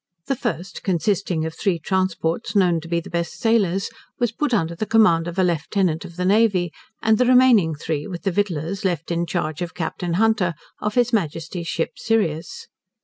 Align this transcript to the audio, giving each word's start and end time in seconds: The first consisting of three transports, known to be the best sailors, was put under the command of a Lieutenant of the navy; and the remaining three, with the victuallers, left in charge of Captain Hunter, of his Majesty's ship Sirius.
The 0.25 0.35
first 0.35 0.81
consisting 0.81 1.45
of 1.45 1.53
three 1.53 1.77
transports, 1.77 2.55
known 2.55 2.81
to 2.81 2.87
be 2.87 2.99
the 2.99 3.11
best 3.11 3.33
sailors, 3.35 3.91
was 4.17 4.31
put 4.31 4.51
under 4.51 4.73
the 4.73 4.87
command 4.87 5.27
of 5.27 5.37
a 5.37 5.43
Lieutenant 5.43 6.05
of 6.05 6.15
the 6.15 6.25
navy; 6.25 6.71
and 7.03 7.19
the 7.19 7.25
remaining 7.27 7.75
three, 7.75 8.07
with 8.07 8.23
the 8.23 8.31
victuallers, 8.31 8.83
left 8.83 9.11
in 9.11 9.27
charge 9.27 9.61
of 9.61 9.75
Captain 9.75 10.13
Hunter, 10.15 10.55
of 10.79 10.95
his 10.95 11.13
Majesty's 11.13 11.67
ship 11.67 11.99
Sirius. 11.99 12.65